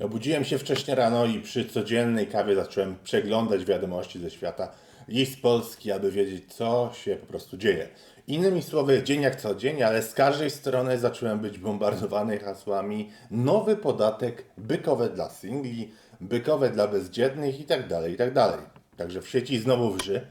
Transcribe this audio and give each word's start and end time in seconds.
Obudziłem 0.00 0.44
się 0.44 0.58
wcześnie 0.58 0.94
rano 0.94 1.26
i 1.26 1.40
przy 1.40 1.64
codziennej 1.64 2.26
kawie 2.26 2.54
zacząłem 2.54 2.96
przeglądać 3.04 3.64
wiadomości 3.64 4.18
ze 4.18 4.30
świata 4.30 4.72
i 5.08 5.26
z 5.26 5.36
Polski, 5.40 5.92
aby 5.92 6.10
wiedzieć, 6.10 6.54
co 6.54 6.90
się 6.94 7.16
po 7.16 7.26
prostu 7.26 7.56
dzieje. 7.56 7.88
Innymi 8.26 8.62
słowy, 8.62 9.02
dzień 9.02 9.22
jak 9.22 9.36
co 9.36 9.54
dzień, 9.54 9.82
ale 9.82 10.02
z 10.02 10.14
każdej 10.14 10.50
strony 10.50 10.98
zacząłem 10.98 11.38
być 11.38 11.58
bombardowany 11.58 12.38
hasłami 12.38 13.10
nowy 13.30 13.76
podatek 13.76 14.44
bykowe 14.58 15.08
dla 15.08 15.28
singli, 15.28 15.92
bykowe 16.20 16.70
dla 16.70 16.88
bezdzietnych 16.88 17.60
itd., 17.60 18.10
itd. 18.10 18.52
Także 18.96 19.22
w 19.22 19.28
sieci 19.28 19.58
znowu 19.58 19.90
wrzy. 19.90 20.26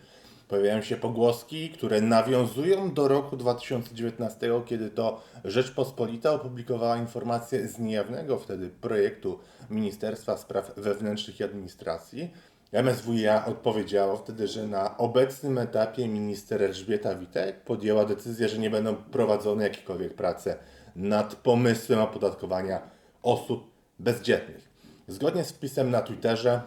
Pojawiają 0.50 0.82
się 0.82 0.98
pogłoski, 0.98 1.70
które 1.70 2.02
nawiązują 2.02 2.94
do 2.94 3.08
roku 3.08 3.38
2019, 3.38 4.50
kiedy 4.66 4.90
to 4.90 5.22
Rzeczpospolita 5.46 6.32
opublikowała 6.32 6.98
informację 6.98 7.68
z 7.68 7.80
niejawnego 7.80 8.40
wtedy 8.40 8.70
projektu 8.70 9.40
Ministerstwa 9.70 10.38
Spraw 10.38 10.76
Wewnętrznych 10.78 11.40
i 11.40 11.44
Administracji. 11.44 12.34
MSWiA 12.72 13.46
odpowiedziało 13.46 14.18
wtedy, 14.18 14.48
że 14.48 14.68
na 14.68 14.98
obecnym 14.98 15.58
etapie 15.58 16.08
minister 16.08 16.64
Elżbieta 16.64 17.16
Witek 17.16 17.64
podjęła 17.64 18.06
decyzję, 18.06 18.50
że 18.50 18.58
nie 18.58 18.70
będą 18.70 18.96
prowadzone 18.96 19.64
jakiekolwiek 19.64 20.14
prace 20.14 20.58
nad 20.96 21.36
pomysłem 21.36 22.00
opodatkowania 22.00 22.82
osób 23.24 23.72
bezdzietnych. 24.00 24.70
Zgodnie 25.08 25.44
z 25.44 25.52
wpisem 25.52 25.92
na 25.92 26.02
Twitterze, 26.02 26.62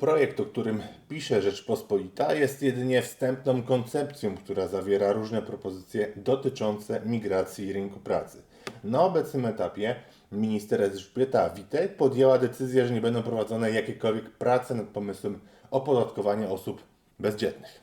projekt, 0.00 0.40
o 0.40 0.44
którym 0.44 0.82
pisze 1.08 1.42
Rzeczpospolita, 1.42 2.34
jest 2.34 2.62
jedynie 2.62 3.02
wstępną 3.02 3.62
koncepcją, 3.62 4.36
która 4.36 4.68
zawiera 4.68 5.12
różne 5.12 5.42
propozycje 5.42 6.12
dotyczące 6.16 7.00
migracji 7.06 7.66
i 7.66 7.72
rynku 7.72 8.00
pracy. 8.00 8.42
Na 8.84 9.02
obecnym 9.02 9.46
etapie 9.46 9.96
minister 10.32 10.82
Elżbieta 10.82 11.50
Witek 11.50 11.96
podjęła 11.96 12.38
decyzję, 12.38 12.86
że 12.86 12.94
nie 12.94 13.00
będą 13.00 13.22
prowadzone 13.22 13.70
jakiekolwiek 13.70 14.30
prace 14.30 14.74
nad 14.74 14.86
pomysłem 14.86 15.40
opodatkowania 15.70 16.48
osób 16.48 16.82
bezdzietnych. 17.18 17.80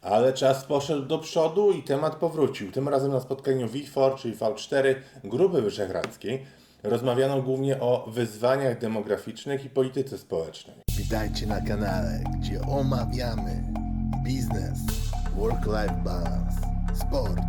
Ale 0.00 0.32
czas 0.32 0.64
poszedł 0.64 1.02
do 1.02 1.18
przodu 1.18 1.72
i 1.72 1.82
temat 1.82 2.16
powrócił. 2.16 2.72
Tym 2.72 2.88
razem 2.88 3.12
na 3.12 3.20
spotkaniu 3.20 3.66
V4, 3.66 4.16
czyli 4.16 4.34
V4 4.34 4.94
Grupy 5.24 5.62
Wyszehradzkiej, 5.62 6.46
rozmawiano 6.82 7.42
głównie 7.42 7.80
o 7.80 8.04
wyzwaniach 8.10 8.78
demograficznych 8.78 9.64
i 9.64 9.70
polityce 9.70 10.18
społecznej. 10.18 10.76
Witajcie 11.02 11.46
na 11.46 11.60
kanale, 11.60 12.20
gdzie 12.38 12.60
omawiamy 12.60 13.62
biznes, 14.24 14.78
work-life 15.36 16.02
balance, 16.04 16.56
sport, 16.94 17.40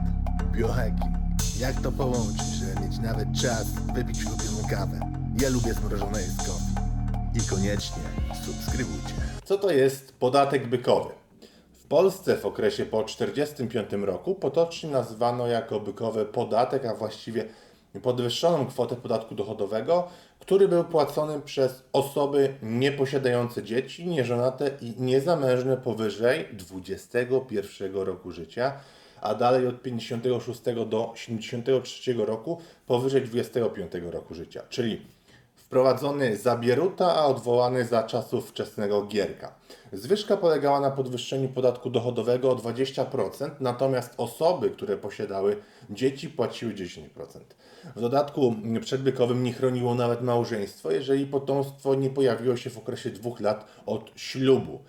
biohacking. 0.52 1.16
Jak 1.60 1.82
to 1.82 1.92
połączyć, 1.92 2.48
żeby 2.48 2.82
mieć 2.82 3.00
nawet 3.00 3.28
czas 3.42 3.66
wypić 3.96 4.26
ulubioną 4.26 4.68
kawę? 4.70 5.00
Ja 5.42 5.50
lubię 5.50 5.74
zmrożone 5.74 6.22
jest 6.22 6.52
I 7.36 7.50
koniecznie 7.50 8.04
subskrybujcie. 8.46 9.14
Co 9.44 9.58
to 9.58 9.72
jest 9.72 10.14
podatek 10.14 10.68
bykowy? 10.68 11.10
W 11.74 11.86
Polsce 11.86 12.38
w 12.38 12.46
okresie 12.46 12.86
po 12.86 13.04
1945 13.04 14.06
roku 14.06 14.36
potocznie 14.36 14.90
nazywano 14.90 15.48
jako 15.48 15.80
bykowy 15.80 16.26
podatek, 16.26 16.86
a 16.86 16.96
właściwie 16.96 17.46
podwyższoną 18.02 18.66
kwotę 18.66 18.96
podatku 18.96 19.36
dochodowego, 19.36 20.08
który 20.40 20.68
był 20.68 20.84
płacony 20.84 21.42
przez 21.42 21.84
osoby 21.94 22.54
nieposiadające 22.62 23.64
dzieci, 23.64 24.08
nieżonate 24.08 24.72
i 24.82 24.94
niezamężne 25.02 25.78
powyżej 25.78 26.46
21 26.54 27.96
roku 27.96 28.32
życia, 28.32 28.74
a 29.22 29.36
dalej 29.36 29.68
od 29.68 29.82
56 29.82 30.62
do 30.86 31.14
73 31.16 32.14
roku 32.14 32.62
powyżej 32.88 33.22
25 33.22 33.92
roku 34.12 34.34
życia, 34.34 34.62
czyli 34.70 35.02
wprowadzony 35.74 36.38
za 36.38 36.58
Bieruta, 36.58 37.16
a 37.16 37.26
odwołany 37.26 37.86
za 37.86 38.04
czasów 38.04 38.50
wczesnego 38.50 39.06
Gierka. 39.06 39.56
Zwyżka 39.94 40.38
polegała 40.38 40.80
na 40.80 40.92
podwyższeniu 40.92 41.50
podatku 41.50 41.90
dochodowego 41.90 42.52
o 42.52 42.56
20%, 42.56 43.50
natomiast 43.60 44.14
osoby, 44.18 44.70
które 44.70 44.98
posiadały 44.98 45.58
dzieci, 45.90 46.30
płaciły 46.30 46.74
10%. 46.74 47.08
W 47.96 48.02
dodatku 48.02 48.56
przedbykowym 48.82 49.44
nie 49.44 49.54
chroniło 49.54 49.96
nawet 49.96 50.22
małżeństwo, 50.22 50.92
jeżeli 50.92 51.26
potomstwo 51.26 51.96
nie 51.96 52.10
pojawiło 52.10 52.56
się 52.56 52.70
w 52.70 52.78
okresie 52.78 53.10
dwóch 53.10 53.40
lat 53.40 53.66
od 53.86 54.12
ślubu. 54.16 54.80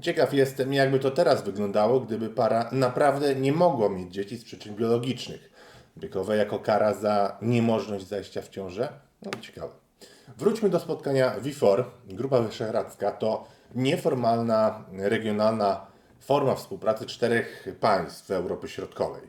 Ciekaw 0.00 0.34
jestem, 0.34 0.72
jakby 0.72 0.98
to 0.98 1.10
teraz 1.10 1.44
wyglądało, 1.44 2.00
gdyby 2.00 2.30
para 2.30 2.68
naprawdę 2.72 3.34
nie 3.34 3.52
mogła 3.52 3.88
mieć 3.88 4.14
dzieci 4.14 4.36
z 4.36 4.44
przyczyn 4.44 4.74
biologicznych. 4.74 5.50
Bykowe 5.96 6.36
jako 6.36 6.58
kara 6.58 6.94
za 6.94 7.38
niemożność 7.42 8.06
zajścia 8.06 8.42
w 8.42 8.48
ciążę? 8.48 8.88
No 9.22 9.30
ciekawe. 9.40 9.83
Wróćmy 10.28 10.68
do 10.68 10.80
spotkania 10.80 11.40
WIFOR. 11.40 11.84
Grupa 12.06 12.40
Wyszehradzka 12.40 13.12
to 13.12 13.44
nieformalna, 13.74 14.84
regionalna 14.92 15.86
forma 16.20 16.54
współpracy 16.54 17.06
czterech 17.06 17.68
państw 17.80 18.30
Europy 18.30 18.68
Środkowej. 18.68 19.22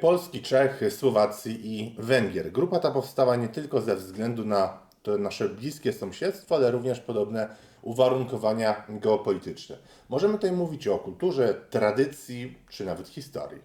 Polski, 0.00 0.42
Czech, 0.42 0.80
Słowacji 0.90 1.78
i 1.78 1.96
Węgier. 1.98 2.52
Grupa 2.52 2.78
ta 2.78 2.90
powstała 2.90 3.36
nie 3.36 3.48
tylko 3.48 3.80
ze 3.80 3.96
względu 3.96 4.44
na 4.44 4.78
to 5.02 5.18
nasze 5.18 5.48
bliskie 5.48 5.92
sąsiedztwo, 5.92 6.54
ale 6.54 6.70
również 6.70 7.00
podobne 7.00 7.48
uwarunkowania 7.82 8.86
geopolityczne. 8.88 9.76
Możemy 10.08 10.34
tutaj 10.34 10.52
mówić 10.52 10.88
o 10.88 10.98
kulturze, 10.98 11.54
tradycji 11.70 12.58
czy 12.68 12.84
nawet 12.84 13.08
historii. 13.08 13.62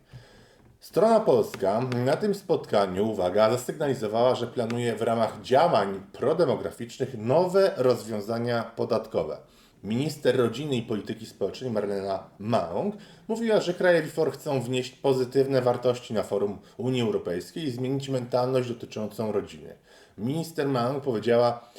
Strona 0.80 1.20
polska 1.20 1.82
na 2.06 2.16
tym 2.18 2.36
spotkaniu, 2.36 3.10
uwaga, 3.10 3.52
zasygnalizowała, 3.52 4.36
że 4.36 4.48
planuje 4.48 4.96
w 4.96 5.02
ramach 5.02 5.42
działań 5.42 6.02
prodemograficznych 6.14 7.18
nowe 7.18 7.72
rozwiązania 7.78 8.64
podatkowe. 8.64 9.38
Minister 9.84 10.38
Rodziny 10.38 10.76
i 10.76 10.82
Polityki 10.82 11.26
Społecznej 11.26 11.72
Marlena 11.72 12.24
Małąg 12.40 12.96
mówiła, 13.28 13.62
że 13.62 13.74
kraje 13.74 14.02
WIFOR 14.02 14.32
chcą 14.32 14.62
wnieść 14.62 14.92
pozytywne 14.92 15.62
wartości 15.62 16.14
na 16.14 16.24
forum 16.24 16.58
Unii 16.78 17.02
Europejskiej 17.02 17.64
i 17.64 17.72
zmienić 17.72 18.10
mentalność 18.10 18.70
dotyczącą 18.70 19.32
rodziny. 19.32 19.76
Minister 20.18 20.68
Małąg 20.68 21.04
powiedziała 21.04 21.70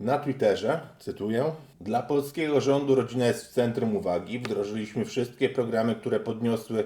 na 0.00 0.18
Twitterze, 0.18 0.80
cytuję, 0.98 1.52
dla 1.80 2.02
polskiego 2.02 2.60
rządu 2.60 2.94
rodzina 2.94 3.26
jest 3.26 3.46
w 3.46 3.52
centrum 3.52 3.96
uwagi. 3.96 4.38
Wdrożyliśmy 4.38 5.04
wszystkie 5.04 5.48
programy, 5.48 5.94
które 5.94 6.20
podniosły 6.20 6.84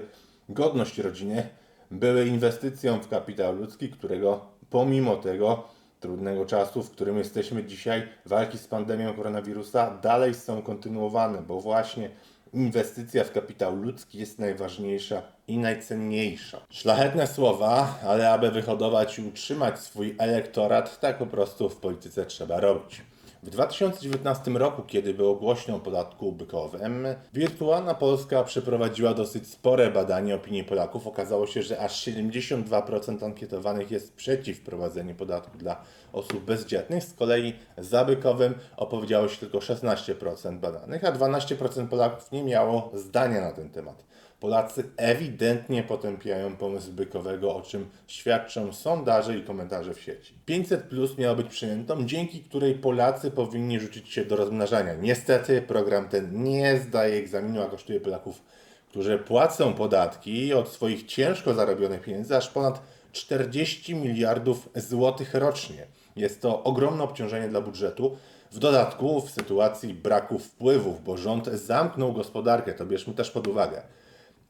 godność 0.49 0.97
rodziny, 0.97 1.49
były 1.91 2.27
inwestycją 2.27 2.99
w 2.99 3.07
kapitał 3.07 3.55
ludzki, 3.55 3.89
którego 3.89 4.45
pomimo 4.69 5.15
tego 5.15 5.63
trudnego 5.99 6.45
czasu, 6.45 6.83
w 6.83 6.91
którym 6.91 7.17
jesteśmy 7.17 7.63
dzisiaj, 7.63 8.07
walki 8.25 8.57
z 8.57 8.67
pandemią 8.67 9.13
koronawirusa 9.13 9.97
dalej 10.01 10.33
są 10.33 10.61
kontynuowane, 10.61 11.41
bo 11.41 11.61
właśnie 11.61 12.09
inwestycja 12.53 13.23
w 13.23 13.31
kapitał 13.31 13.75
ludzki 13.75 14.17
jest 14.17 14.39
najważniejsza 14.39 15.21
i 15.47 15.57
najcenniejsza. 15.57 16.61
Szlachetne 16.69 17.27
słowa, 17.27 17.99
ale 18.07 18.31
aby 18.31 18.51
wyhodować 18.51 19.19
i 19.19 19.27
utrzymać 19.27 19.79
swój 19.79 20.15
elektorat, 20.17 20.99
tak 20.99 21.17
po 21.17 21.25
prostu 21.25 21.69
w 21.69 21.75
polityce 21.75 22.25
trzeba 22.25 22.59
robić. 22.59 23.01
W 23.47 23.49
2019 23.49 24.51
roku, 24.51 24.81
kiedy 24.87 25.13
było 25.13 25.35
głośno 25.35 25.75
o 25.75 25.79
podatku 25.79 26.31
bykowym, 26.31 27.07
Wirtualna 27.33 27.93
Polska 27.93 28.43
przeprowadziła 28.43 29.13
dosyć 29.13 29.47
spore 29.47 29.91
badanie 29.91 30.35
opinii 30.35 30.63
Polaków. 30.63 31.07
Okazało 31.07 31.47
się, 31.47 31.63
że 31.63 31.79
aż 31.79 32.07
72% 32.07 33.25
ankietowanych 33.25 33.91
jest 33.91 34.15
przeciw 34.15 34.57
wprowadzeniu 34.57 35.15
podatku 35.15 35.57
dla 35.57 35.81
osób 36.13 36.43
bezdzietnych. 36.43 37.03
Z 37.03 37.13
kolei 37.13 37.53
za 37.77 38.05
bykowym 38.05 38.53
opowiedziało 38.77 39.27
się 39.27 39.37
tylko 39.37 39.57
16% 39.57 40.59
badanych, 40.59 41.03
a 41.05 41.11
12% 41.11 41.87
Polaków 41.87 42.31
nie 42.31 42.43
miało 42.43 42.91
zdania 42.93 43.41
na 43.41 43.51
ten 43.51 43.69
temat. 43.69 44.03
Polacy 44.39 44.83
ewidentnie 44.97 45.83
potępiają 45.83 46.55
pomysł 46.55 46.91
bykowego, 46.91 47.55
o 47.55 47.61
czym 47.61 47.89
świadczą 48.07 48.73
sondaże 48.73 49.37
i 49.37 49.43
komentarze 49.43 49.93
w 49.93 50.01
sieci. 50.01 50.33
500 50.45 50.83
plus 50.83 51.17
miało 51.17 51.35
być 51.35 51.47
przyjętą, 51.47 52.05
dzięki 52.05 52.39
której 52.39 52.75
Polacy 52.75 53.31
powinni 53.31 53.79
rzucić 53.79 54.09
się 54.09 54.25
do 54.25 54.35
rozmnażania. 54.35 54.93
Niestety 54.93 55.61
program 55.61 56.09
ten 56.09 56.43
nie 56.43 56.77
zdaje 56.77 57.17
egzaminu, 57.17 57.61
a 57.61 57.65
kosztuje 57.65 57.99
Polaków, 57.99 58.41
którzy 58.89 59.17
płacą 59.17 59.73
podatki 59.73 60.53
od 60.53 60.69
swoich 60.69 61.05
ciężko 61.05 61.53
zarobionych 61.53 62.01
pieniędzy 62.01 62.37
aż 62.37 62.49
ponad 62.49 62.81
40 63.11 63.95
miliardów 63.95 64.69
złotych 64.75 65.33
rocznie. 65.33 65.87
Jest 66.15 66.41
to 66.41 66.63
ogromne 66.63 67.03
obciążenie 67.03 67.47
dla 67.47 67.61
budżetu. 67.61 68.17
W 68.51 68.59
dodatku 68.59 69.21
w 69.21 69.31
sytuacji 69.31 69.93
braku 69.93 70.39
wpływów, 70.39 71.03
bo 71.03 71.17
rząd 71.17 71.47
zamknął 71.47 72.13
gospodarkę, 72.13 72.73
to 72.73 72.85
bierzmy 72.85 73.13
też 73.13 73.31
pod 73.31 73.47
uwagę. 73.47 73.81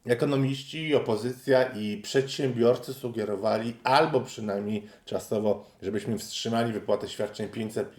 Ekonomiści, 0.08 0.94
opozycja 0.94 1.62
i 1.62 1.96
przedsiębiorcy 2.02 2.94
sugerowali, 2.94 3.76
albo 3.84 4.20
przynajmniej 4.20 4.86
czasowo, 5.04 5.64
żebyśmy 5.82 6.18
wstrzymali 6.18 6.72
wypłatę 6.72 7.08
świadczeń 7.08 7.48
500, 7.48 7.94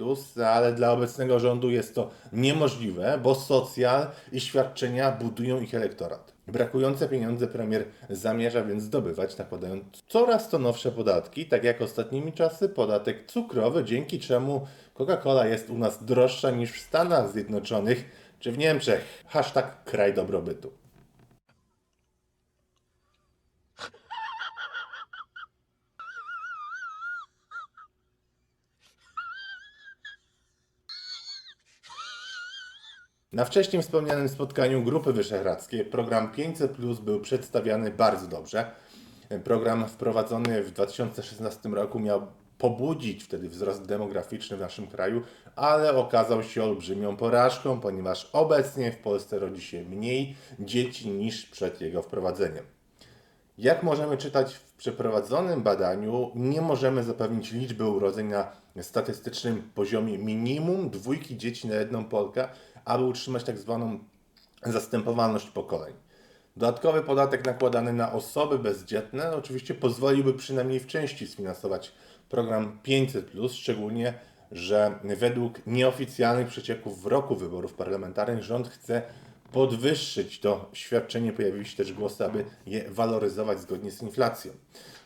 ale 0.45 0.73
dla 0.73 0.91
obecnego 0.91 1.39
rządu 1.39 1.69
jest 1.69 1.95
to 1.95 2.09
niemożliwe, 2.33 3.19
bo 3.23 3.35
socjal 3.35 4.07
i 4.31 4.39
świadczenia 4.39 5.11
budują 5.11 5.61
ich 5.61 5.75
elektorat. 5.75 6.33
Brakujące 6.47 7.09
pieniądze 7.09 7.47
premier 7.47 7.85
zamierza 8.09 8.63
więc 8.63 8.83
zdobywać, 8.83 9.37
nakładając 9.37 9.83
coraz 10.07 10.49
to 10.49 10.59
nowsze 10.59 10.91
podatki, 10.91 11.45
tak 11.45 11.63
jak 11.63 11.81
ostatnimi 11.81 12.33
czasy 12.33 12.69
podatek 12.69 13.31
cukrowy, 13.31 13.83
dzięki 13.83 14.19
czemu 14.19 14.67
Coca-Cola 14.95 15.45
jest 15.45 15.69
u 15.69 15.77
nas 15.77 16.05
droższa 16.05 16.51
niż 16.51 16.71
w 16.71 16.79
Stanach 16.79 17.31
Zjednoczonych 17.31 18.05
czy 18.39 18.51
w 18.51 18.57
Niemczech. 18.57 19.23
Hashtag 19.27 19.83
kraj 19.83 20.13
dobrobytu. 20.13 20.71
Na 33.33 33.45
wcześniej 33.45 33.81
wspomnianym 33.81 34.29
spotkaniu 34.29 34.83
Grupy 34.83 35.13
Wyszehradzkiej 35.13 35.85
program 35.85 36.31
500 36.31 36.71
Plus 36.71 36.99
był 36.99 37.19
przedstawiany 37.19 37.91
bardzo 37.91 38.27
dobrze. 38.27 38.71
Program 39.43 39.87
wprowadzony 39.87 40.63
w 40.63 40.71
2016 40.71 41.69
roku 41.69 41.99
miał 41.99 42.27
pobudzić 42.57 43.23
wtedy 43.23 43.49
wzrost 43.49 43.85
demograficzny 43.85 44.57
w 44.57 44.59
naszym 44.59 44.87
kraju, 44.87 45.21
ale 45.55 45.95
okazał 45.95 46.43
się 46.43 46.63
olbrzymią 46.63 47.17
porażką, 47.17 47.79
ponieważ 47.79 48.29
obecnie 48.33 48.91
w 48.91 48.97
Polsce 48.97 49.39
rodzi 49.39 49.61
się 49.61 49.83
mniej 49.83 50.35
dzieci 50.59 51.09
niż 51.09 51.45
przed 51.45 51.81
jego 51.81 52.01
wprowadzeniem. 52.01 52.65
Jak 53.57 53.83
możemy 53.83 54.17
czytać 54.17 54.53
w 54.53 54.73
przeprowadzonym 54.73 55.63
badaniu, 55.63 56.31
nie 56.35 56.61
możemy 56.61 57.03
zapewnić 57.03 57.51
liczby 57.51 57.85
urodzeń 57.85 58.27
na 58.27 58.51
statystycznym 58.81 59.71
poziomie 59.75 60.17
minimum 60.17 60.89
dwójki 60.89 61.37
dzieci 61.37 61.67
na 61.67 61.75
jedną 61.75 62.05
Polkę, 62.05 62.47
aby 62.85 63.03
utrzymać 63.03 63.43
tak 63.43 63.57
zwaną 63.57 63.99
zastępowalność 64.65 65.49
pokoleń. 65.49 65.93
Dodatkowy 66.57 67.01
podatek 67.01 67.45
nakładany 67.45 67.93
na 67.93 68.11
osoby 68.11 68.59
bezdzietne 68.59 69.35
oczywiście 69.35 69.73
pozwoliłby 69.73 70.33
przynajmniej 70.33 70.79
w 70.79 70.87
części 70.87 71.27
sfinansować 71.27 71.91
program 72.29 72.79
500, 72.83 73.31
szczególnie, 73.51 74.13
że 74.51 74.99
według 75.03 75.59
nieoficjalnych 75.67 76.47
przecieków 76.47 77.03
w 77.03 77.05
roku 77.05 77.35
wyborów 77.35 77.73
parlamentarnych 77.73 78.43
rząd 78.43 78.67
chce 78.67 79.01
podwyższyć 79.51 80.39
to 80.39 80.69
świadczenie. 80.73 81.33
Pojawiły 81.33 81.65
się 81.65 81.77
też 81.77 81.93
głosy, 81.93 82.25
aby 82.25 82.45
je 82.65 82.89
waloryzować 82.89 83.59
zgodnie 83.59 83.91
z 83.91 84.01
inflacją. 84.01 84.51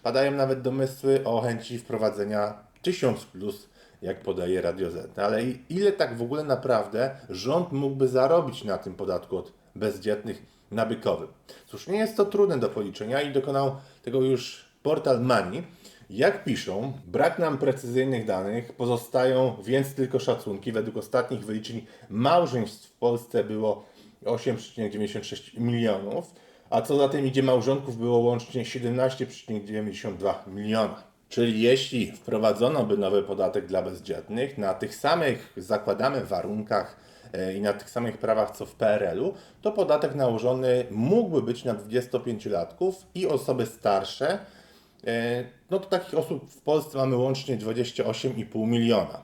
Padają 0.04 0.32
nawet 0.32 0.62
domysły 0.62 1.24
o 1.26 1.42
chęci 1.42 1.80
wprowadzenia 1.80 2.54
1000 2.82 3.26
plus, 3.26 3.70
jak 4.04 4.22
podaje 4.22 4.62
Radio 4.62 4.92
Z. 4.92 5.20
Ale 5.20 5.44
ile 5.70 5.92
tak 5.92 6.18
w 6.18 6.22
ogóle 6.22 6.44
naprawdę 6.44 7.16
rząd 7.30 7.72
mógłby 7.72 8.08
zarobić 8.08 8.64
na 8.64 8.78
tym 8.78 8.96
podatku 8.96 9.38
od 9.38 9.52
bezdzietnych 9.76 10.44
nabykowym? 10.72 11.28
Cóż, 11.68 11.88
nie 11.88 11.98
jest 11.98 12.18
to 12.18 12.26
trudne 12.26 12.60
do 12.60 12.70
policzenia 12.70 13.22
i 13.22 13.34
dokonał 13.34 13.76
tego 14.04 14.22
już 14.22 14.66
portal 14.84 15.22
Money. 15.22 15.64
Jak 16.10 16.44
piszą, 16.44 16.94
brak 17.08 17.40
nam 17.40 17.58
precyzyjnych 17.58 18.26
danych, 18.26 18.74
pozostają 18.74 19.56
więc 19.64 19.96
tylko 19.96 20.20
szacunki. 20.20 20.72
Według 20.72 20.98
ostatnich 20.98 21.46
wyliczeń 21.46 21.86
małżeństw 22.10 22.88
w 22.88 22.92
Polsce 22.92 23.44
było 23.44 23.86
8,96 24.26 25.60
milionów, 25.60 26.34
a 26.70 26.82
co 26.82 26.98
za 26.98 27.10
tym 27.10 27.28
idzie 27.28 27.44
małżonków 27.44 27.98
było 27.98 28.18
łącznie 28.18 28.64
17,92 28.64 30.34
miliona. 30.48 31.13
Czyli 31.34 31.62
jeśli 31.62 32.12
wprowadzono 32.12 32.86
by 32.86 32.98
nowy 32.98 33.24
podatek 33.24 33.66
dla 33.66 33.82
bezdzietnych 33.82 34.58
na 34.58 34.74
tych 34.74 34.96
samych, 34.96 35.54
zakładamy, 35.58 36.26
warunkach 36.26 36.98
e, 37.34 37.54
i 37.54 37.62
na 37.62 37.74
tych 37.74 37.90
samych 37.90 38.18
prawach 38.18 38.52
co 38.52 38.66
w 38.66 38.76
PRL-u, 38.76 39.34
to 39.62 39.72
podatek 39.72 40.16
nałożony 40.16 40.86
mógłby 40.92 41.42
być 41.42 41.64
na 41.64 41.76
25-latków 41.76 42.94
i 43.16 43.28
osoby 43.28 43.66
starsze, 43.66 44.40
E, 45.08 45.44
no 45.70 45.80
to 45.80 45.86
takich 45.90 46.20
osób 46.20 46.50
w 46.50 46.62
Polsce 46.62 46.98
mamy 46.98 47.16
łącznie 47.16 47.58
28,5 47.58 48.68
miliona. 48.68 49.22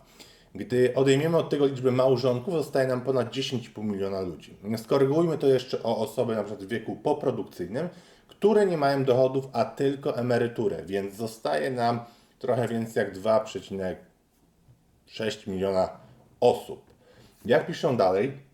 Gdy 0.56 0.94
odejmiemy 0.96 1.38
od 1.38 1.50
tego 1.50 1.66
liczbę 1.66 1.92
małżonków, 1.92 2.54
zostaje 2.54 2.88
nam 2.88 3.02
ponad 3.02 3.32
10,5 3.32 3.84
miliona 3.84 4.22
ludzi. 4.22 4.58
Skorygujmy 4.78 5.38
to 5.38 5.48
jeszcze 5.48 5.84
o 5.84 5.98
osoby 5.98 6.36
na 6.36 6.44
przykład 6.44 6.66
w 6.66 6.70
wieku 6.70 6.96
poprodukcyjnym, 6.96 7.90
które 8.30 8.66
nie 8.66 8.78
mają 8.78 9.04
dochodów, 9.04 9.48
a 9.54 9.66
tylko 9.66 10.18
emeryturę, 10.18 10.86
więc 10.86 11.16
zostaje 11.16 11.72
nam 11.72 12.00
trochę 12.40 12.68
więcej 12.68 13.06
jak 13.06 13.18
2,6 13.18 15.48
miliona 15.48 15.90
osób. 16.40 16.82
Jak 17.46 17.68
piszą 17.68 17.98
dalej, 17.98 18.50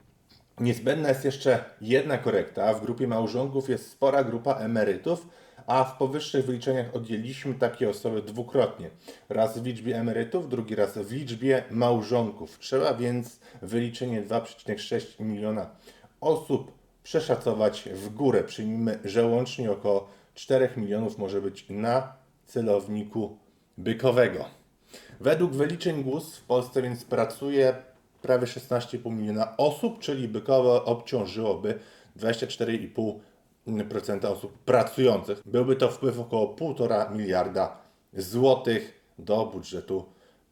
Niezbędna 0.60 1.10
jest 1.10 1.26
jeszcze 1.26 1.64
jedna 1.82 2.18
korekta. 2.18 2.74
W 2.74 2.82
grupie 2.82 3.08
małżonków 3.08 3.70
jest 3.70 3.92
spora 3.92 4.24
grupa 4.24 4.54
emerytów, 4.54 5.28
a 5.68 5.84
w 5.84 5.98
powyższych 5.98 6.46
wyliczeniach 6.46 6.96
odjęliśmy 6.96 7.54
takie 7.54 7.90
osoby 7.90 8.22
dwukrotnie. 8.22 8.90
Raz 9.30 9.60
w 9.60 9.66
liczbie 9.66 10.00
emerytów, 10.00 10.50
drugi 10.50 10.76
raz 10.76 10.98
w 10.98 11.12
liczbie 11.12 11.64
małżonków. 11.72 12.60
Trzeba 12.60 12.94
więc 12.94 13.40
wyliczenie 13.62 14.22
2,6 14.22 15.20
miliona 15.20 15.70
osób 16.22 16.72
przeszacować 17.06 17.90
w 17.94 18.10
górę. 18.10 18.44
Przyjmijmy, 18.44 19.00
że 19.04 19.26
łącznie 19.26 19.72
około 19.72 20.08
4 20.34 20.70
milionów 20.78 21.18
może 21.18 21.42
być 21.42 21.66
na 21.70 22.14
celowniku 22.46 23.38
bykowego. 23.78 24.46
Według 25.20 25.52
wyliczeń 25.52 26.04
GUS 26.04 26.38
w 26.38 26.44
Polsce 26.44 26.82
więc 26.82 27.04
pracuje 27.04 27.76
prawie 28.22 28.48
16,5 28.48 29.12
miliona 29.12 29.58
osób, 29.58 30.00
czyli 30.00 30.28
bykowo 30.28 30.86
obciążyłoby 30.86 31.80
24,5% 32.18 34.26
osób 34.26 34.58
pracujących. 34.58 35.42
Byłby 35.46 35.76
to 35.76 35.90
wpływ 35.90 36.20
około 36.20 36.56
1,5 36.56 37.16
miliarda 37.16 37.78
złotych 38.14 39.02
do 39.20 39.46
budżetu 39.46 40.06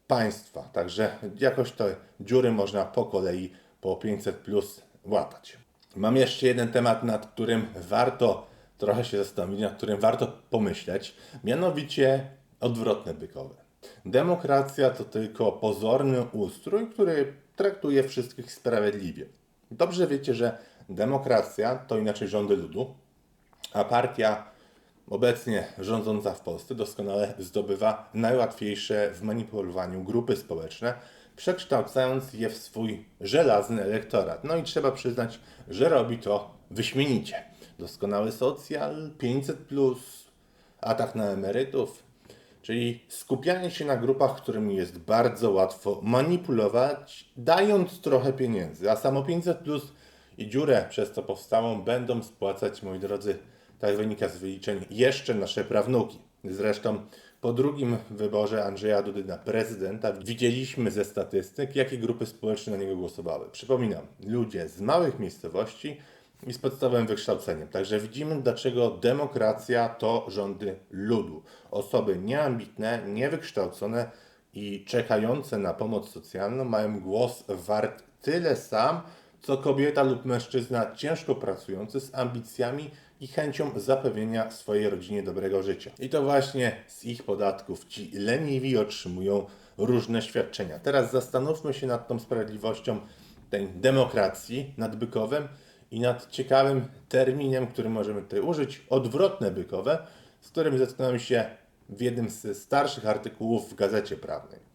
państwa. 0.06 0.62
Także 0.62 1.18
jakoś 1.40 1.72
te 1.72 1.96
dziury 2.20 2.52
można 2.52 2.84
po 2.84 3.04
kolei 3.04 3.52
po 3.80 3.96
500 3.96 4.36
plus 4.36 4.82
łatać. 5.04 5.63
Mam 5.96 6.16
jeszcze 6.16 6.46
jeden 6.46 6.72
temat, 6.72 7.02
nad 7.02 7.26
którym 7.26 7.66
warto 7.88 8.46
trochę 8.78 9.04
się 9.04 9.18
zastanowić, 9.18 9.60
nad 9.60 9.76
którym 9.76 10.00
warto 10.00 10.32
pomyśleć, 10.50 11.14
mianowicie 11.44 12.30
odwrotne 12.60 13.14
bykowe. 13.14 13.54
Demokracja 14.04 14.90
to 14.90 15.04
tylko 15.04 15.52
pozorny 15.52 16.22
ustrój, 16.32 16.90
który 16.90 17.34
traktuje 17.56 18.08
wszystkich 18.08 18.52
sprawiedliwie. 18.52 19.26
Dobrze 19.70 20.06
wiecie, 20.06 20.34
że 20.34 20.58
demokracja 20.88 21.76
to 21.76 21.98
inaczej 21.98 22.28
rządy 22.28 22.56
ludu, 22.56 22.94
a 23.72 23.84
partia 23.84 24.44
obecnie 25.10 25.66
rządząca 25.78 26.34
w 26.34 26.40
Polsce 26.40 26.74
doskonale 26.74 27.34
zdobywa 27.38 28.10
najłatwiejsze 28.14 29.10
w 29.14 29.22
manipulowaniu 29.22 30.04
grupy 30.04 30.36
społeczne, 30.36 30.94
przekształcając 31.36 32.32
je 32.32 32.50
w 32.50 32.56
swój 32.56 33.04
żelazny 33.20 33.82
elektorat. 33.82 34.44
No 34.44 34.56
i 34.56 34.62
trzeba 34.62 34.92
przyznać, 34.92 35.40
że 35.68 35.88
robi 35.88 36.18
to 36.18 36.54
wyśmienicie. 36.70 37.44
Doskonały 37.78 38.32
socjal, 38.32 39.10
500, 39.18 39.58
atak 40.80 41.14
na 41.14 41.24
emerytów, 41.24 42.02
czyli 42.62 43.04
skupianie 43.08 43.70
się 43.70 43.84
na 43.84 43.96
grupach, 43.96 44.36
którymi 44.36 44.76
jest 44.76 44.98
bardzo 44.98 45.50
łatwo 45.50 46.00
manipulować, 46.02 47.30
dając 47.36 48.00
trochę 48.00 48.32
pieniędzy. 48.32 48.90
A 48.90 48.96
samo 48.96 49.22
500 49.22 49.58
plus 49.58 49.92
i 50.38 50.48
dziurę 50.48 50.86
przez 50.90 51.12
to 51.12 51.22
powstałą 51.22 51.82
będą 51.82 52.22
spłacać, 52.22 52.82
moi 52.82 52.98
drodzy, 52.98 53.38
tak 53.78 53.96
wynika 53.96 54.28
z 54.28 54.36
wyliczeń, 54.36 54.84
jeszcze 54.90 55.34
nasze 55.34 55.64
prawnuki. 55.64 56.18
Zresztą 56.44 57.06
po 57.44 57.52
drugim 57.52 57.96
wyborze 58.10 58.64
Andrzeja 58.64 59.02
Dudy 59.02 59.24
na 59.24 59.38
prezydenta 59.38 60.12
widzieliśmy 60.12 60.90
ze 60.90 61.04
statystyk, 61.04 61.76
jakie 61.76 61.98
grupy 61.98 62.26
społeczne 62.26 62.72
na 62.72 62.78
niego 62.78 62.96
głosowały. 62.96 63.50
Przypominam, 63.50 64.06
ludzie 64.26 64.68
z 64.68 64.80
małych 64.80 65.18
miejscowości 65.18 66.00
i 66.46 66.52
z 66.52 66.58
podstawowym 66.58 67.06
wykształceniem. 67.06 67.68
Także 67.68 68.00
widzimy, 68.00 68.42
dlaczego 68.42 68.90
demokracja 68.90 69.88
to 69.88 70.26
rządy 70.28 70.76
ludu. 70.90 71.42
Osoby 71.70 72.18
nieambitne, 72.18 73.02
niewykształcone 73.08 74.10
i 74.54 74.84
czekające 74.84 75.58
na 75.58 75.74
pomoc 75.74 76.08
socjalną 76.08 76.64
mają 76.64 77.00
głos 77.00 77.44
wart 77.48 78.02
tyle 78.22 78.56
sam, 78.56 79.00
co 79.42 79.56
kobieta 79.56 80.02
lub 80.02 80.24
mężczyzna 80.24 80.94
ciężko 80.94 81.34
pracujący 81.34 82.00
z 82.00 82.14
ambicjami 82.14 82.90
i 83.20 83.26
chęcią 83.26 83.70
zapewnienia 83.80 84.50
swojej 84.50 84.90
rodzinie 84.90 85.22
dobrego 85.22 85.62
życia. 85.62 85.90
I 85.98 86.08
to 86.08 86.22
właśnie 86.22 86.76
z 86.86 87.04
ich 87.04 87.22
podatków 87.22 87.84
ci 87.84 88.10
leniwi 88.14 88.76
otrzymują 88.76 89.46
różne 89.78 90.22
świadczenia. 90.22 90.78
Teraz 90.78 91.12
zastanówmy 91.12 91.74
się 91.74 91.86
nad 91.86 92.08
tą 92.08 92.18
sprawiedliwością 92.18 93.00
tej 93.50 93.68
demokracji, 93.68 94.74
nad 94.76 94.96
bykowym 94.96 95.48
i 95.90 96.00
nad 96.00 96.30
ciekawym 96.30 96.88
terminem, 97.08 97.66
który 97.66 97.88
możemy 97.88 98.22
tutaj 98.22 98.40
użyć, 98.40 98.86
odwrotne 98.90 99.50
bykowe, 99.50 100.06
z 100.40 100.50
którym 100.50 100.78
zetknąłem 100.78 101.18
się 101.18 101.44
w 101.88 102.00
jednym 102.00 102.30
z 102.30 102.58
starszych 102.58 103.06
artykułów 103.06 103.70
w 103.70 103.74
Gazecie 103.74 104.16
Prawnej. 104.16 104.73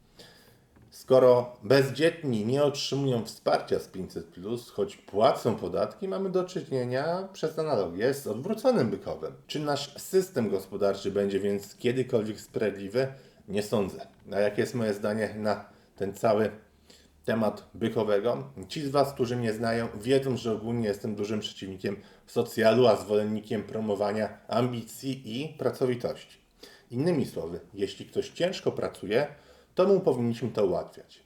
Skoro 0.99 1.57
bezdzietni 1.63 2.45
nie 2.45 2.63
otrzymują 2.63 3.25
wsparcia 3.25 3.79
z 3.79 3.87
500, 3.87 4.25
choć 4.73 4.97
płacą 4.97 5.55
podatki, 5.55 6.07
mamy 6.07 6.29
do 6.29 6.43
czynienia 6.43 7.27
przez 7.33 7.59
analogię 7.59 8.13
z 8.13 8.27
odwróconym 8.27 8.89
bykowym. 8.89 9.33
Czy 9.47 9.59
nasz 9.59 9.97
system 9.97 10.49
gospodarczy 10.49 11.11
będzie 11.11 11.39
więc 11.39 11.75
kiedykolwiek 11.75 12.41
sprawiedliwy? 12.41 13.07
Nie 13.47 13.63
sądzę. 13.63 14.07
A 14.31 14.39
jakie 14.39 14.61
jest 14.61 14.75
moje 14.75 14.93
zdanie 14.93 15.35
na 15.37 15.65
ten 15.95 16.13
cały 16.13 16.51
temat 17.25 17.69
bykowego. 17.73 18.43
Ci 18.67 18.81
z 18.81 18.89
Was, 18.89 19.13
którzy 19.13 19.35
mnie 19.35 19.53
znają, 19.53 19.87
wiedzą, 20.01 20.37
że 20.37 20.53
ogólnie 20.53 20.87
jestem 20.87 21.15
dużym 21.15 21.39
przeciwnikiem 21.39 21.97
socjalu, 22.27 22.87
a 22.87 22.95
zwolennikiem 22.95 23.63
promowania 23.63 24.37
ambicji 24.47 25.41
i 25.41 25.49
pracowitości. 25.57 26.37
Innymi 26.91 27.25
słowy, 27.25 27.59
jeśli 27.73 28.05
ktoś 28.05 28.29
ciężko 28.29 28.71
pracuje, 28.71 29.27
to 29.79 29.87
mu 29.87 29.99
powinniśmy 29.99 30.49
to 30.49 30.65
ułatwiać. 30.65 31.23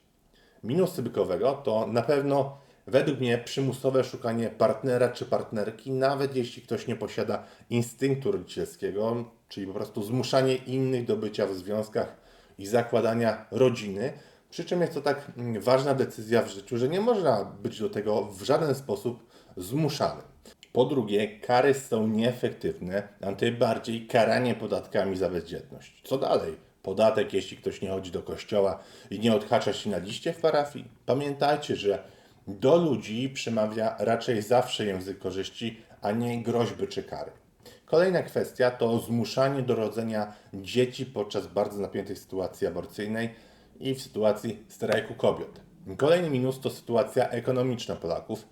Minusy 0.64 1.02
bykowego 1.02 1.52
to 1.52 1.86
na 1.86 2.02
pewno 2.02 2.58
według 2.86 3.20
mnie 3.20 3.38
przymusowe 3.38 4.04
szukanie 4.04 4.50
partnera 4.50 5.08
czy 5.08 5.24
partnerki, 5.26 5.90
nawet 5.90 6.36
jeśli 6.36 6.62
ktoś 6.62 6.86
nie 6.86 6.96
posiada 6.96 7.44
instynktu 7.70 8.32
rodzicielskiego, 8.32 9.24
czyli 9.48 9.66
po 9.66 9.72
prostu 9.72 10.02
zmuszanie 10.02 10.56
innych 10.56 11.04
do 11.04 11.16
bycia 11.16 11.46
w 11.46 11.54
związkach 11.54 12.16
i 12.58 12.66
zakładania 12.66 13.46
rodziny. 13.50 14.12
Przy 14.50 14.64
czym 14.64 14.80
jest 14.80 14.94
to 14.94 15.00
tak 15.00 15.32
mm, 15.36 15.62
ważna 15.62 15.94
decyzja 15.94 16.42
w 16.42 16.50
życiu, 16.50 16.76
że 16.76 16.88
nie 16.88 17.00
można 17.00 17.44
być 17.44 17.80
do 17.80 17.90
tego 17.90 18.24
w 18.24 18.42
żaden 18.42 18.74
sposób 18.74 19.26
zmuszanym. 19.56 20.24
Po 20.72 20.84
drugie, 20.84 21.40
kary 21.40 21.74
są 21.74 22.06
nieefektywne, 22.06 23.08
a 23.20 23.32
tym 23.32 23.56
bardziej 23.56 24.06
karanie 24.06 24.54
podatkami 24.54 25.16
za 25.16 25.28
bezdzietność. 25.28 26.02
Co 26.04 26.18
dalej? 26.18 26.73
Podatek, 26.84 27.32
jeśli 27.32 27.56
ktoś 27.56 27.82
nie 27.82 27.88
chodzi 27.88 28.10
do 28.10 28.22
kościoła 28.22 28.78
i 29.10 29.20
nie 29.20 29.34
odhacza 29.34 29.72
się 29.72 29.90
na 29.90 29.98
liście 29.98 30.32
w 30.32 30.40
parafii? 30.40 30.84
Pamiętajcie, 31.06 31.76
że 31.76 32.04
do 32.48 32.76
ludzi 32.76 33.28
przemawia 33.28 33.96
raczej 33.98 34.42
zawsze 34.42 34.86
język 34.86 35.18
korzyści, 35.18 35.80
a 36.02 36.12
nie 36.12 36.42
groźby 36.42 36.88
czy 36.88 37.02
kary. 37.02 37.32
Kolejna 37.86 38.22
kwestia 38.22 38.70
to 38.70 38.98
zmuszanie 38.98 39.62
do 39.62 39.74
rodzenia 39.74 40.32
dzieci 40.54 41.06
podczas 41.06 41.46
bardzo 41.46 41.80
napiętej 41.80 42.16
sytuacji 42.16 42.66
aborcyjnej 42.66 43.30
i 43.80 43.94
w 43.94 44.02
sytuacji 44.02 44.64
strajku 44.68 45.14
kobiet. 45.14 45.60
Kolejny 45.96 46.30
minus 46.30 46.60
to 46.60 46.70
sytuacja 46.70 47.28
ekonomiczna 47.28 47.96
Polaków. 47.96 48.46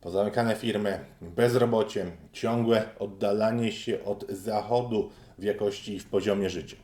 Pozamykane 0.00 0.56
firmy, 0.56 1.04
bezrobocie, 1.20 2.06
ciągłe 2.32 2.88
oddalanie 2.98 3.72
się 3.72 4.04
od 4.04 4.24
zachodu 4.28 5.10
w 5.38 5.42
jakości 5.42 5.94
i 5.94 6.00
w 6.00 6.06
poziomie 6.06 6.50
życia. 6.50 6.76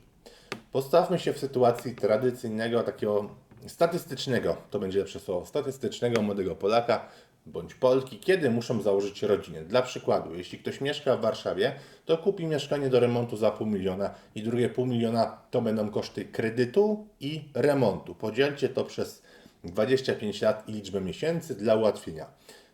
Postawmy 0.77 1.19
się 1.19 1.33
w 1.33 1.39
sytuacji 1.39 1.95
tradycyjnego, 1.95 2.83
takiego 2.83 3.29
statystycznego, 3.67 4.57
to 4.71 4.79
będzie 4.79 4.99
lepsze 4.99 5.21
słowo, 5.21 5.47
statystycznego 5.47 6.23
młodego 6.23 6.57
Polaka 6.57 7.09
bądź 7.47 7.75
Polki, 7.75 8.19
kiedy 8.19 8.51
muszą 8.51 8.83
założyć 8.83 9.23
rodzinę. 9.23 9.65
Dla 9.65 9.83
przykładu, 9.83 10.35
jeśli 10.35 10.59
ktoś 10.59 10.81
mieszka 10.81 11.17
w 11.17 11.21
Warszawie, 11.21 11.75
to 12.05 12.19
kupi 12.19 12.47
mieszkanie 12.47 12.91
do 12.91 13.01
remontu 13.01 13.37
za 13.37 13.51
pół 13.51 13.67
miliona 13.67 14.15
i 14.35 14.43
drugie 14.43 14.69
pół 14.69 14.87
miliona 14.87 15.39
to 15.51 15.63
będą 15.63 15.91
koszty 15.91 16.25
kredytu 16.25 17.07
i 17.21 17.49
remontu. 17.55 18.15
Podzielcie 18.15 18.69
to 18.69 18.85
przez 18.85 19.23
25 19.65 20.43
lat 20.43 20.69
i 20.69 20.73
liczbę 20.73 21.01
miesięcy 21.01 21.55
dla 21.55 21.75
ułatwienia. 21.75 22.27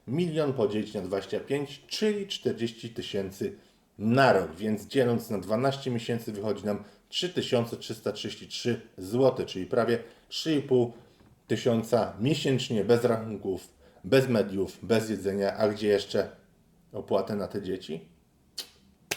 Milion 0.07 0.53
podzielić 0.53 0.95
na 0.95 1.01
25, 1.01 1.83
czyli 1.87 2.27
40 2.27 2.91
tysięcy 2.91 3.57
na 3.99 4.33
rok, 4.33 4.55
więc 4.57 4.87
dzieląc 4.87 5.31
na 5.31 5.39
12 5.39 5.91
miesięcy 5.91 6.33
wychodzi 6.33 6.67
nam 6.67 6.85
3333 7.13 8.81
zł, 8.99 9.47
czyli 9.47 9.67
prawie 9.67 9.99
3,5 10.31 10.91
tysiąca 11.47 12.17
miesięcznie 12.21 12.85
bez 12.85 13.05
rachunków, 13.05 13.69
bez 14.05 14.29
mediów, 14.29 14.79
bez 14.83 15.11
jedzenia, 15.11 15.57
a 15.57 15.69
gdzie 15.69 15.89
jeszcze 15.89 16.31
opłatę 16.93 17.37
na 17.37 17.49
te 17.49 17.63
dzieci? 17.63 18.09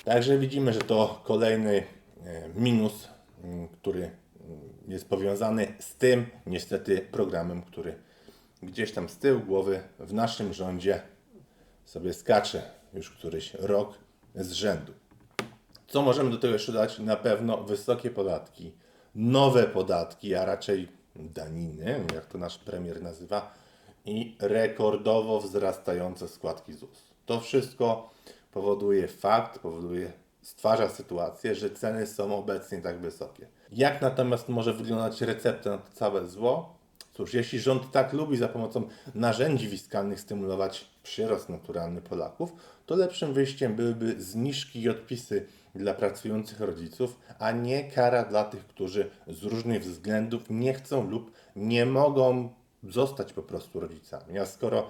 Także 0.04 0.38
widzimy, 0.38 0.74
że 0.74 0.80
to 0.80 1.22
kolejny 1.24 1.84
e, 2.26 2.50
minus, 2.56 3.08
m, 3.44 3.68
który 3.68 4.04
m, 4.04 4.12
jest 4.88 5.10
powiązany 5.10 5.74
z 5.80 5.96
tym 5.96 6.26
niestety 6.46 7.02
programem, 7.12 7.62
który 7.62 7.96
gdzieś 8.64 8.92
tam 8.92 9.10
z 9.10 9.18
tyłu 9.18 9.40
głowy 9.40 9.82
w 10.00 10.14
naszym 10.14 10.54
rządzie 10.54 11.02
sobie 11.86 12.14
skacze 12.14 12.62
już 12.94 13.10
któryś 13.10 13.54
rok 13.54 13.98
z 14.36 14.52
rzędu. 14.52 14.94
Co 15.96 16.02
możemy 16.02 16.30
do 16.30 16.38
tego 16.38 16.54
jeszcze 16.54 16.72
dodać? 16.72 17.00
Na 17.00 17.16
pewno 17.16 17.58
wysokie 17.58 18.12
podatki, 18.12 18.72
nowe 19.16 19.64
podatki, 19.64 20.36
a 20.36 20.46
raczej 20.46 20.88
daniny, 21.16 22.06
jak 22.14 22.26
to 22.26 22.38
nasz 22.38 22.58
premier 22.58 23.02
nazywa, 23.02 23.54
i 24.06 24.38
rekordowo 24.40 25.42
wzrastające 25.42 26.28
składki 26.28 26.74
ZUS. 26.74 27.12
To 27.26 27.40
wszystko 27.40 28.10
powoduje 28.52 29.08
fakt, 29.08 29.60
powoduje, 29.60 30.12
stwarza 30.42 30.90
sytuację, 30.90 31.56
że 31.56 31.70
ceny 31.70 32.08
są 32.08 32.36
obecnie 32.36 32.82
tak 32.82 33.00
wysokie. 33.00 33.48
Jak 33.72 34.02
natomiast 34.02 34.50
może 34.50 34.74
wyglądać 34.74 35.22
recepta 35.22 35.70
na 35.70 35.78
to 35.78 35.92
całe 35.94 36.28
zło? 36.28 36.76
Cóż, 37.14 37.34
jeśli 37.34 37.60
rząd 37.60 37.92
tak 37.92 38.14
lubi 38.14 38.38
za 38.38 38.48
pomocą 38.48 38.88
narzędzi 39.14 39.68
fiskalnych 39.70 40.20
stymulować 40.20 40.88
przyrost 41.04 41.50
naturalny 41.50 42.02
Polaków, 42.02 42.54
to 42.86 42.96
lepszym 42.96 43.34
wyjściem 43.34 43.76
byłyby 43.76 44.22
zniżki 44.22 44.82
i 44.82 44.90
odpisy 44.90 45.48
dla 45.76 45.94
pracujących 45.94 46.60
rodziców, 46.60 47.20
a 47.40 47.52
nie 47.52 47.92
kara 47.92 48.24
dla 48.24 48.44
tych, 48.44 48.68
którzy 48.68 49.10
z 49.28 49.44
różnych 49.44 49.84
względów 49.84 50.44
nie 50.50 50.74
chcą 50.74 51.10
lub 51.10 51.32
nie 51.56 51.86
mogą 51.86 52.50
zostać 52.84 53.34
po 53.34 53.44
prostu 53.44 53.80
rodzicami. 53.80 54.40
A 54.40 54.46
skoro 54.46 54.88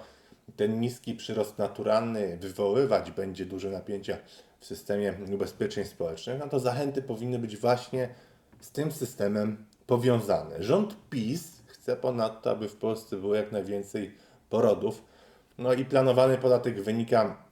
ten 0.56 0.80
niski 0.80 1.14
przyrost 1.14 1.58
naturalny 1.58 2.36
wywoływać 2.36 3.10
będzie 3.10 3.46
duże 3.46 3.70
napięcia 3.70 4.16
w 4.60 4.66
systemie 4.66 5.14
ubezpieczeń 5.34 5.84
społecznych, 5.84 6.38
no 6.38 6.48
to 6.48 6.60
zachęty 6.60 7.02
powinny 7.02 7.38
być 7.38 7.56
właśnie 7.56 8.08
z 8.60 8.70
tym 8.70 8.92
systemem 8.92 9.66
powiązane. 9.86 10.62
Rząd 10.62 10.96
PiS 11.10 11.62
chce 11.66 11.96
ponadto, 11.96 12.50
aby 12.50 12.68
w 12.68 12.76
Polsce 12.76 13.16
było 13.16 13.34
jak 13.34 13.52
najwięcej 13.52 14.14
porodów. 14.50 15.02
No 15.58 15.72
i 15.72 15.84
planowany 15.84 16.38
podatek 16.38 16.82
wynika 16.82 17.45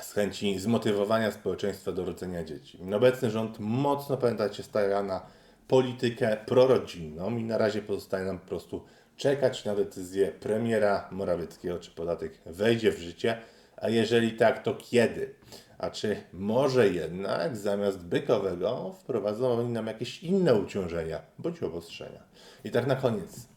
z 0.00 0.12
chęci 0.12 0.58
zmotywowania 0.58 1.30
społeczeństwa 1.30 1.92
do 1.92 2.04
rodzenia 2.04 2.44
dzieci. 2.44 2.78
Obecny 2.94 3.30
rząd 3.30 3.60
mocno, 3.60 4.16
pamiętajcie, 4.16 4.62
stawia 4.62 5.02
na 5.02 5.26
politykę 5.68 6.36
prorodzinną 6.46 7.36
i 7.36 7.44
na 7.44 7.58
razie 7.58 7.82
pozostaje 7.82 8.24
nam 8.24 8.38
po 8.38 8.48
prostu 8.48 8.84
czekać 9.16 9.64
na 9.64 9.74
decyzję 9.74 10.32
premiera 10.32 11.08
Morawieckiego, 11.12 11.78
czy 11.78 11.90
podatek 11.90 12.38
wejdzie 12.46 12.92
w 12.92 12.98
życie, 12.98 13.38
a 13.76 13.88
jeżeli 13.88 14.32
tak, 14.32 14.62
to 14.62 14.74
kiedy? 14.74 15.34
A 15.78 15.90
czy 15.90 16.16
może 16.32 16.88
jednak 16.88 17.56
zamiast 17.56 17.98
bykowego 17.98 18.92
wprowadzą 18.92 19.52
oni 19.52 19.68
nam 19.68 19.86
jakieś 19.86 20.22
inne 20.22 20.54
uciążenia 20.54 21.20
bądź 21.38 21.62
obostrzenia? 21.62 22.22
I 22.64 22.70
tak 22.70 22.86
na 22.86 22.96
koniec. 22.96 23.48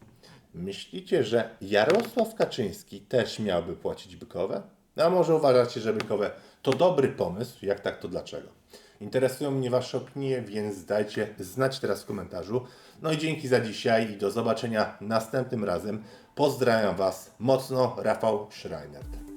Myślicie, 0.54 1.24
że 1.24 1.50
Jarosław 1.60 2.34
Kaczyński 2.34 3.00
też 3.00 3.38
miałby 3.38 3.76
płacić 3.76 4.16
bykowe? 4.16 4.62
A 5.04 5.10
może 5.10 5.34
uważacie, 5.34 5.80
że 5.80 5.92
bykowe 5.92 6.30
to 6.62 6.72
dobry 6.72 7.08
pomysł? 7.08 7.66
Jak 7.66 7.80
tak, 7.80 7.98
to 7.98 8.08
dlaczego? 8.08 8.48
Interesują 9.00 9.50
mnie 9.50 9.70
Wasze 9.70 9.98
opinie, 9.98 10.42
więc 10.42 10.84
dajcie 10.84 11.34
znać 11.38 11.78
teraz 11.78 12.02
w 12.02 12.06
komentarzu. 12.06 12.66
No 13.02 13.12
i 13.12 13.18
dzięki 13.18 13.48
za 13.48 13.60
dzisiaj 13.60 14.12
i 14.12 14.16
do 14.16 14.30
zobaczenia 14.30 14.96
następnym 15.00 15.64
razem. 15.64 16.02
Pozdrawiam 16.34 16.96
Was 16.96 17.34
mocno, 17.38 17.96
Rafał 17.98 18.46
Schreiner. 18.50 19.29